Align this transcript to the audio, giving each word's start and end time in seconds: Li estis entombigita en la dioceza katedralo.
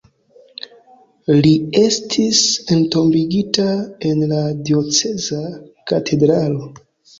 Li 1.45 1.51
estis 1.81 2.39
entombigita 2.77 3.67
en 4.13 4.27
la 4.33 4.41
dioceza 4.73 5.45
katedralo. 5.95 6.69